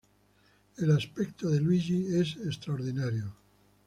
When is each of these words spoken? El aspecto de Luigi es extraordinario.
El 0.77 0.89
aspecto 0.89 1.47
de 1.47 1.61
Luigi 1.61 2.07
es 2.15 2.35
extraordinario. 2.37 3.35